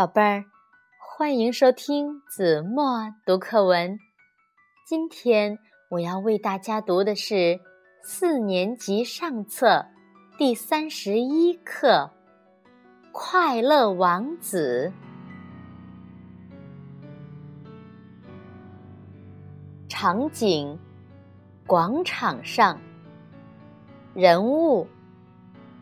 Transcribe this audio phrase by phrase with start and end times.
[0.00, 0.46] 宝贝儿，
[0.98, 3.98] 欢迎收听子墨读课文。
[4.86, 5.58] 今天
[5.90, 7.60] 我要为大家读的是
[8.02, 9.84] 四年级上册
[10.38, 12.10] 第三十一课
[13.12, 14.90] 《快乐王子》。
[19.86, 20.78] 场景：
[21.66, 22.80] 广场上。
[24.14, 24.88] 人物：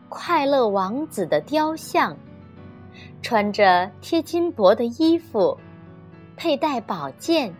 [0.09, 2.17] 快乐王子的雕像。
[3.21, 5.57] 穿着贴金箔的衣服，
[6.35, 7.53] 佩戴宝剑，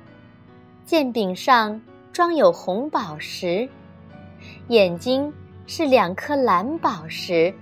[0.86, 1.80] 剑柄上
[2.12, 3.70] 装有红宝石，
[4.70, 5.32] 眼睛
[5.68, 7.54] 是两颗蓝宝石。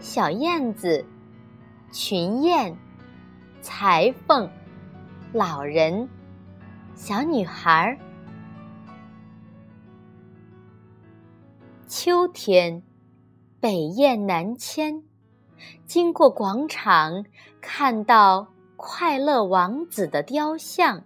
[0.00, 1.04] 小燕子、
[1.92, 2.76] 群燕、
[3.60, 4.50] 裁缝、
[5.32, 6.08] 老人、
[6.94, 7.96] 小女孩。
[11.86, 12.82] 秋天，
[13.60, 15.02] 北雁南迁。
[15.86, 17.24] 经过广场，
[17.60, 18.46] 看到
[18.76, 21.02] 快乐王子的雕像。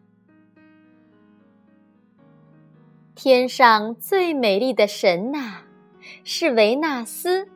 [3.15, 5.59] 天上最美丽的神呐，
[6.25, 7.47] 是维纳斯；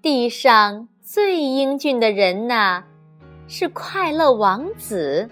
[0.00, 2.84] 地上最英俊的人呐，
[3.48, 5.28] 是快乐王子。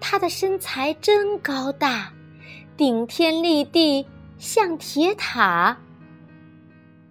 [0.00, 2.12] 他的身材真高大，
[2.76, 4.04] 顶天立地，
[4.38, 5.78] 像铁塔。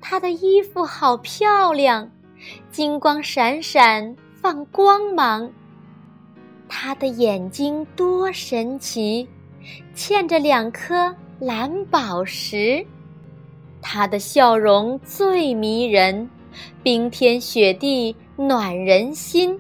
[0.02, 2.10] 她的衣服好漂亮，
[2.72, 5.50] 金光闪闪放光芒。
[6.68, 9.28] 她的眼睛多神奇，
[9.96, 12.86] 嵌着两颗蓝宝石。
[13.82, 16.30] 她的笑容最迷人，
[16.84, 19.60] 冰天雪地暖人心。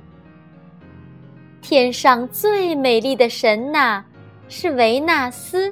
[1.61, 4.03] 天上最美丽的神呐，
[4.47, 5.71] 是维纳斯；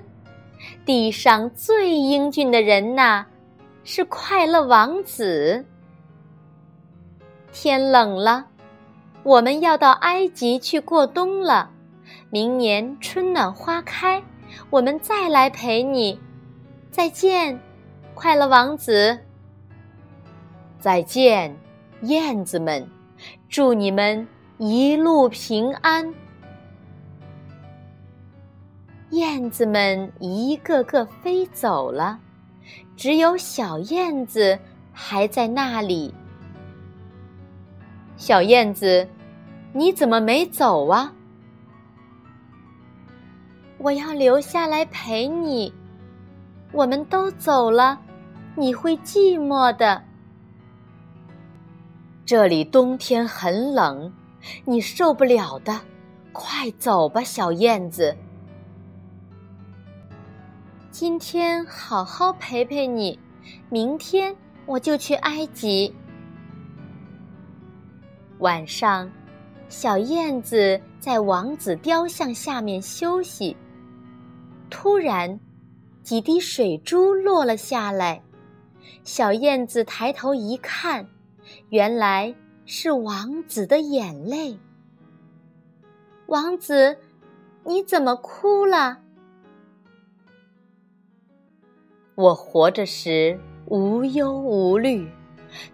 [0.86, 3.26] 地上最英俊的人呐。
[3.90, 5.66] 是快乐王子。
[7.54, 8.46] 天冷了，
[9.24, 11.72] 我们要到埃及去过冬了。
[12.30, 14.22] 明年春暖花开，
[14.70, 16.20] 我们再来陪你。
[16.92, 17.58] 再见，
[18.14, 19.18] 快乐王子。
[20.82, 21.56] 再见，
[22.02, 22.86] 燕子们，
[23.48, 24.28] 祝你们
[24.58, 26.14] 一路平安。
[29.12, 32.20] 燕子们一个个飞走了。
[32.98, 34.58] 只有小燕子
[34.92, 36.12] 还在那里。
[38.18, 39.08] 小燕子，
[39.72, 41.14] 你怎么没走啊？
[43.78, 45.72] 我要留下来陪你。
[46.72, 48.02] 我们都走了，
[48.56, 50.04] 你会寂寞的。
[52.26, 54.12] 这里冬天很冷，
[54.66, 55.80] 你受不了的。
[56.34, 58.18] 快走吧，小燕子。
[61.00, 63.20] 今天好好陪陪你，
[63.70, 64.36] 明天
[64.66, 65.94] 我就去埃及。
[68.40, 69.08] 晚上，
[69.70, 73.56] 小燕子在王子雕像下面休息。
[74.72, 75.40] 突然，
[76.02, 78.20] 几滴水珠落了下来。
[79.04, 81.08] 小燕子抬头一看，
[81.70, 82.34] 原来
[82.66, 84.58] 是王子的眼泪。
[86.26, 86.98] 王子，
[87.64, 88.98] 你怎么哭了？
[92.18, 95.08] 我活着时无忧无虑，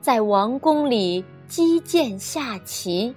[0.01, 3.15] 在王宫里击剑下棋，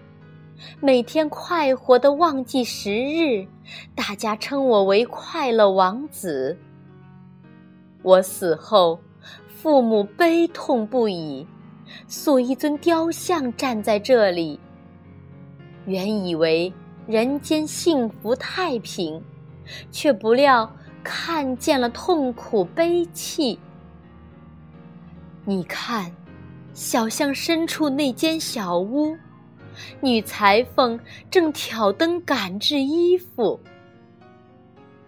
[0.81, 3.45] 每天快活的忘记时日，
[3.97, 6.57] 大家称我为快乐王子。
[8.03, 9.01] 我死后，
[9.49, 11.45] 父母悲痛不已，
[12.07, 14.61] 塑一尊雕像站在这里。
[15.85, 16.73] 原以为
[17.09, 19.21] 人间幸福太平，
[19.91, 20.71] 却不料。
[21.09, 23.57] 看见了痛苦悲戚。
[25.45, 26.11] 你看，
[26.75, 29.17] 小巷深处那间小屋，
[30.01, 30.99] 女裁缝
[31.31, 33.59] 正挑灯赶制衣服。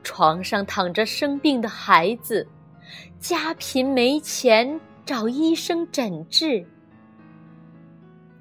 [0.04, 2.46] 床上躺着生病的孩子，
[3.18, 6.64] 家贫没钱找医生诊治。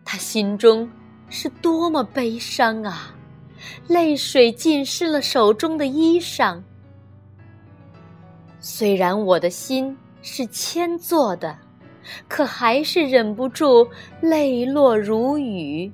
[0.05, 0.87] 他心中
[1.27, 3.15] 是多么悲伤啊！
[3.87, 6.61] 泪水浸湿了手中的衣裳。
[8.59, 11.57] 虽然我的心是铅做的，
[12.27, 13.87] 可还是忍不住
[14.21, 15.91] 泪落如雨。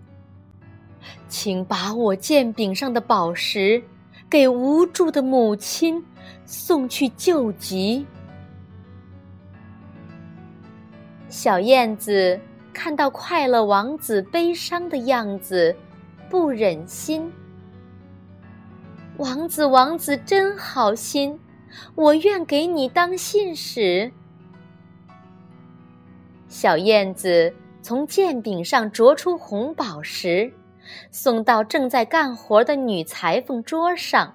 [1.27, 3.83] 请把我剑柄上的宝石
[4.29, 6.03] 给无助的母亲
[6.45, 8.05] 送去救急。
[11.27, 12.39] 小燕子
[12.71, 15.75] 看到快乐王子悲伤的样子，
[16.29, 17.29] 不忍心。
[19.17, 21.37] 王子，王子真好心。
[21.95, 24.11] 我愿给你当信使。
[26.47, 30.53] 小燕子从剑柄上啄出红宝石，
[31.11, 34.33] 送到正在干活的女裁缝桌上。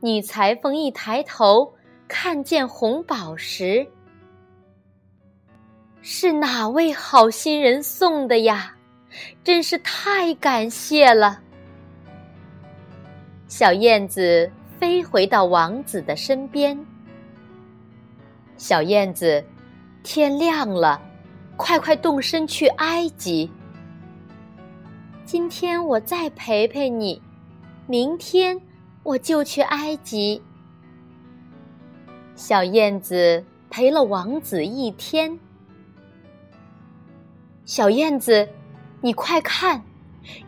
[0.00, 1.74] 女裁缝一抬头，
[2.06, 3.86] 看见红宝石，
[6.00, 8.76] 是哪位好心人送的呀？
[9.42, 11.40] 真是太感谢了。
[13.48, 14.50] 小燕子
[14.84, 16.78] 飞回到王子的身边。
[18.58, 19.42] 小燕子，
[20.02, 21.00] 天亮了。
[21.56, 23.50] 快快动身去埃及！
[25.24, 27.22] 今天我再陪陪你，
[27.86, 28.60] 明天
[29.02, 30.42] 我就去埃及。
[32.36, 35.38] 小燕子陪了王子一天。
[37.64, 38.46] 小燕子，
[39.00, 39.82] 你快看，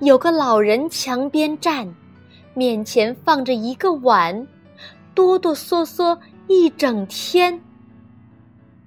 [0.01, 1.95] 有个老人墙边站，
[2.57, 4.49] 面前放着一个碗，
[5.15, 6.19] 哆哆嗦嗦
[6.49, 7.63] 一整天。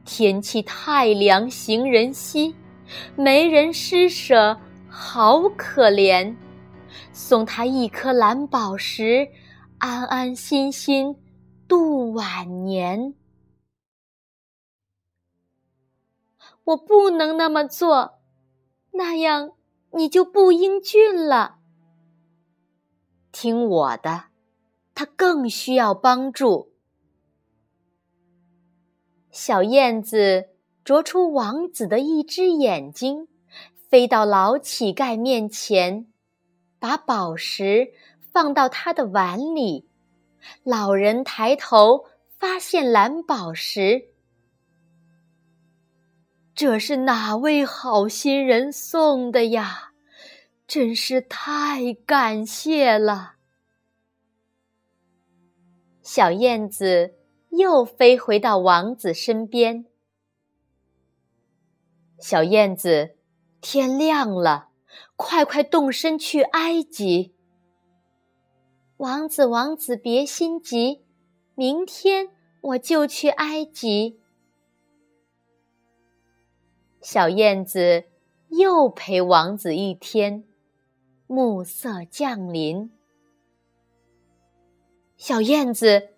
[0.05, 2.55] 天气太凉，行人稀，
[3.15, 6.35] 没人施舍，好可怜。
[7.13, 9.27] 送他一颗蓝宝石，
[9.77, 11.15] 安安心心
[11.67, 13.13] 度晚年。
[16.63, 18.19] 我不能那么做，
[18.93, 19.51] 那样
[19.93, 21.58] 你就不英俊了。
[23.31, 24.25] 听我的，
[24.95, 26.73] 他更需要帮助。
[29.31, 30.49] 小燕子
[30.83, 33.27] 啄出王子的一只眼睛，
[33.89, 36.07] 飞到老乞丐面前，
[36.79, 37.93] 把宝石
[38.31, 39.87] 放到他的碗里。
[40.63, 42.05] 老人抬头
[42.37, 44.09] 发现蓝宝石，
[46.55, 49.88] 这是哪位好心人送的呀？
[50.69, 53.33] 真是太感谢了，
[56.03, 57.15] 小燕子。
[57.49, 59.87] 又飞回到王子身边。
[62.19, 63.15] 小燕子，
[63.59, 64.69] 天亮了，
[65.15, 67.33] 快快动身去埃及。
[68.97, 71.03] 王子，王子别心急，
[71.55, 72.27] 明天
[72.61, 74.21] 我就去埃及。
[77.01, 78.03] 小燕子
[78.49, 80.43] 又陪王子一天，
[81.31, 82.91] 暮色降临。
[85.15, 86.09] 小燕子。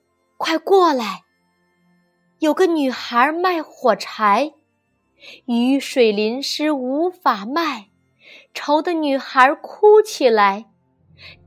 [0.44, 1.22] 快过来！
[2.40, 4.54] 有个女孩卖火柴，
[5.46, 7.90] 雨水淋湿无法卖，
[8.52, 10.66] 愁的女孩哭起来。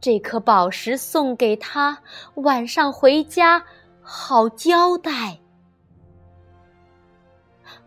[0.01, 2.05] 这颗宝石送给她，
[2.37, 3.65] 晚上回家
[4.01, 5.41] 好交代。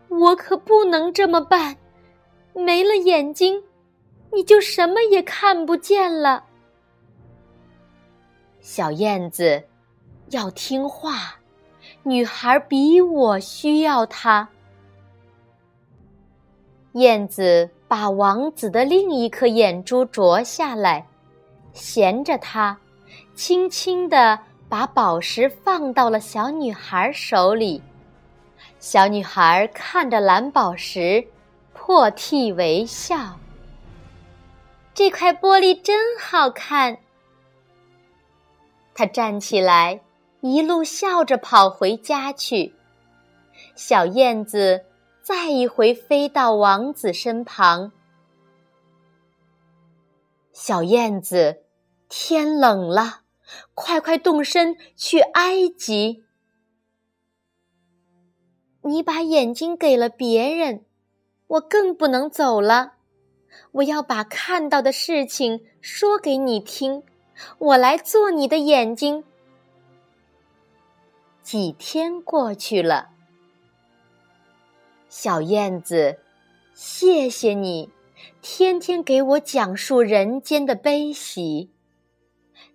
[0.08, 1.78] 我可不能这么办，
[2.52, 3.64] 没了眼睛，
[4.32, 6.44] 你就什么也看不见了。
[8.60, 9.64] 小燕子。
[10.30, 11.36] 要听话，
[12.02, 14.46] 女孩比我需要它。
[16.92, 21.06] 燕子把王子的另一颗眼珠啄下来，
[21.72, 22.78] 衔着它，
[23.34, 24.38] 轻轻地
[24.68, 27.82] 把宝石放到了小女孩手里。
[28.78, 31.26] 小女孩看着蓝宝石，
[31.72, 33.34] 破涕为笑。
[34.98, 36.98] 这块玻璃真好看。
[38.94, 40.00] 她站起来。
[40.40, 42.74] 一路笑着跑回家去，
[43.76, 44.86] 小燕子
[45.22, 47.92] 再一回飞到王子身旁。
[50.52, 51.62] 小燕子，
[52.08, 53.22] 天冷了，
[53.74, 56.24] 快快动身去埃及。
[58.82, 60.84] 你把眼睛给了别人，
[61.46, 62.97] 我更不能走了。
[63.72, 67.02] 我要把看到的事情说给你听，
[67.58, 69.24] 我来做你的眼睛。
[71.42, 73.08] 几天过去了，
[75.08, 76.18] 小燕子，
[76.74, 77.90] 谢谢你，
[78.42, 81.70] 天天给我讲述人间的悲喜。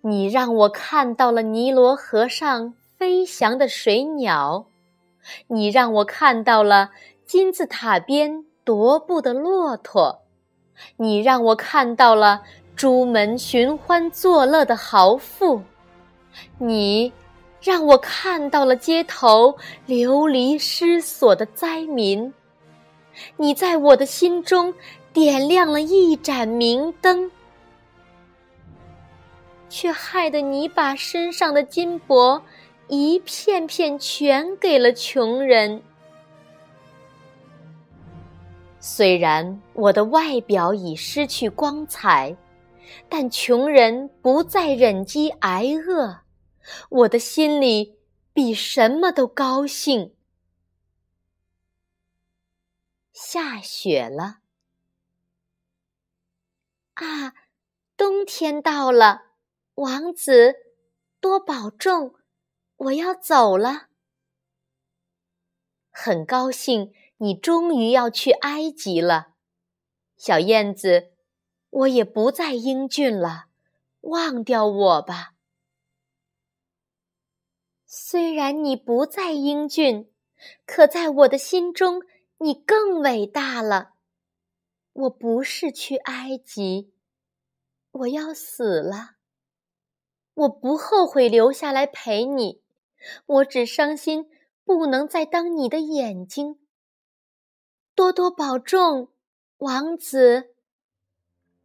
[0.00, 4.66] 你让我看到了尼罗河上飞翔的水鸟，
[5.46, 6.90] 你让我看到了
[7.24, 10.23] 金字塔边踱步的骆驼，
[10.96, 12.42] 你让我看到了
[12.76, 15.62] 朱门寻欢作乐的豪富，
[16.58, 17.12] 你。
[17.62, 22.30] 让我看到了街头流离失所的灾民，
[23.38, 24.74] 你在我的心中
[25.14, 27.30] 点亮了一盏明灯，
[29.70, 32.42] 却害得你把身上的金箔
[32.88, 35.82] 一片片全给了穷人。
[38.86, 42.36] 虽然我的外表已失去光彩，
[43.08, 46.20] 但穷人不再忍饥挨饿。
[46.90, 47.98] 我的心里
[48.34, 50.14] 比什么都高兴。
[53.10, 54.40] 下雪了，
[56.92, 57.32] 啊，
[57.96, 59.22] 冬天到了，
[59.76, 60.56] 王子，
[61.20, 62.16] 多保重，
[62.76, 63.86] 我要走了。
[65.90, 69.28] 很高兴你终于要去埃及了，
[70.16, 71.12] 小燕子，
[71.70, 73.46] 我也不再英俊了，
[74.00, 75.34] 忘掉我吧。
[77.86, 80.10] 虽然你不再英俊，
[80.66, 82.02] 可在我的心中，
[82.38, 83.92] 你更伟大了。
[84.92, 86.92] 我不是去埃及，
[87.92, 89.12] 我要死了。
[90.34, 92.60] 我不后悔留下来陪你，
[93.26, 94.28] 我只伤心
[94.64, 96.58] 不能再当你的眼睛。
[97.94, 99.08] 多多保重，
[99.58, 100.54] 王子。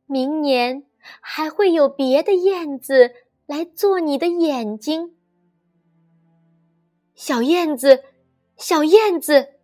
[0.05, 0.85] 明年
[1.21, 3.11] 还会有别的燕子
[3.45, 5.15] 来做你的眼睛。
[7.15, 8.03] 小燕子，
[8.57, 9.55] 小燕子，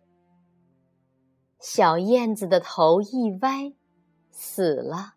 [1.60, 3.72] 小燕子的头一歪，
[4.30, 5.14] 死了。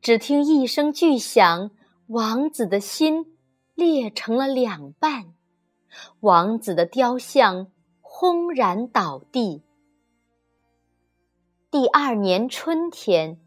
[0.00, 1.70] 只听一声巨响，
[2.08, 3.38] 王子的心
[3.74, 5.34] 裂成了两半，
[6.20, 9.62] 王子的雕像轰然倒地。
[11.72, 13.40] 第二年春天，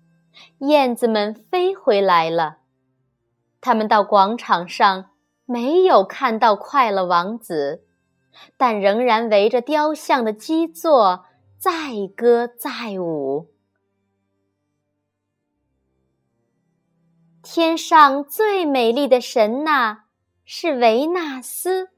[0.57, 2.57] 燕子们飞回来了，
[3.61, 5.11] 它们到广场上。
[5.45, 7.85] 没有看到快乐王子，
[8.57, 11.25] 但仍然围着雕像的基座
[11.59, 11.69] 载
[12.17, 13.51] 歌载舞。
[17.43, 20.05] 天上最美丽的神呐
[20.43, 21.89] 是维纳斯，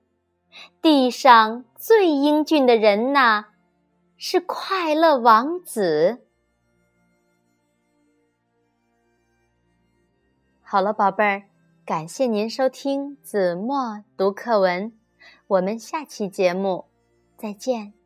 [0.81, 3.46] 地上最英俊的人呐
[4.17, 6.25] 是快乐王子。
[10.62, 11.43] 好了，宝贝儿。
[11.86, 14.91] 感谢您收听子墨读课文，
[15.47, 16.86] 我们下期节目
[17.38, 17.97] 再见。